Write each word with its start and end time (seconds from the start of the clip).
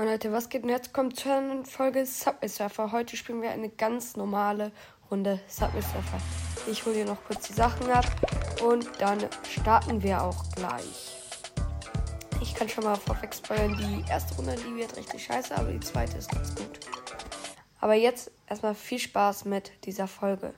Moin 0.00 0.08
Leute, 0.08 0.32
was 0.32 0.48
geht? 0.48 0.62
Und 0.62 0.70
jetzt 0.70 0.94
kommt 0.94 1.18
zur 1.18 1.42
neuen 1.42 1.66
Folge 1.66 2.06
Subway 2.06 2.48
Surfer. 2.48 2.90
Heute 2.90 3.18
spielen 3.18 3.42
wir 3.42 3.50
eine 3.50 3.68
ganz 3.68 4.16
normale 4.16 4.72
Runde 5.10 5.38
Subway 5.46 5.82
Surfer. 5.82 6.18
Ich 6.70 6.86
hole 6.86 6.94
hier 6.94 7.04
noch 7.04 7.22
kurz 7.26 7.48
die 7.48 7.52
Sachen 7.52 7.86
ab 7.90 8.06
und 8.64 8.88
dann 8.98 9.18
starten 9.46 10.02
wir 10.02 10.22
auch 10.22 10.42
gleich. 10.52 11.18
Ich 12.40 12.54
kann 12.54 12.66
schon 12.66 12.84
mal 12.84 12.96
vorweg 12.96 13.34
spoilern, 13.34 13.76
die 13.76 14.10
erste 14.10 14.34
Runde, 14.36 14.56
die 14.56 14.74
wird 14.74 14.96
richtig 14.96 15.22
scheiße, 15.22 15.54
aber 15.54 15.70
die 15.70 15.80
zweite 15.80 16.16
ist 16.16 16.32
ganz 16.32 16.54
gut. 16.54 16.80
Aber 17.78 17.92
jetzt 17.92 18.30
erstmal 18.46 18.74
viel 18.74 19.00
Spaß 19.00 19.44
mit 19.44 19.70
dieser 19.84 20.08
Folge. 20.08 20.54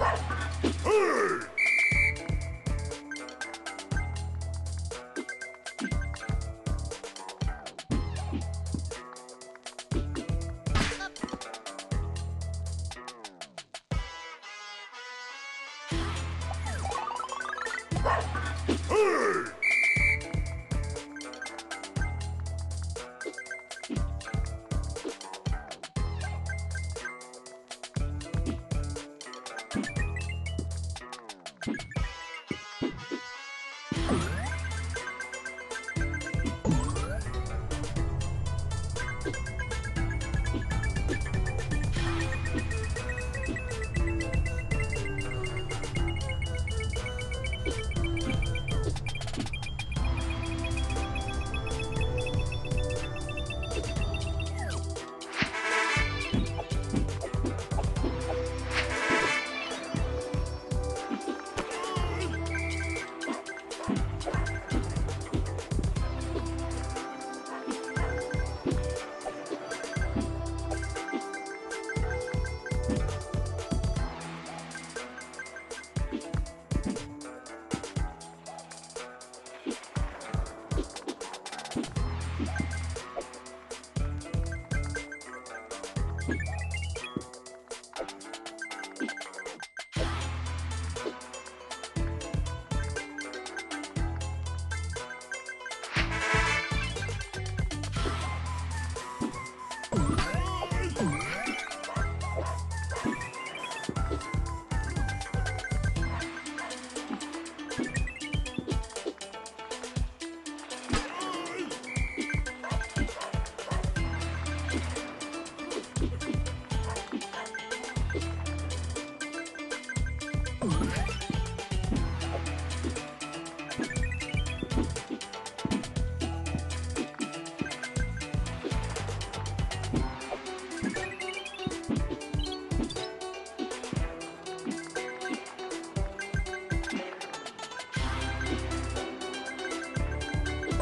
Woo! 0.00 1.40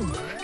Ooh. 0.01 0.38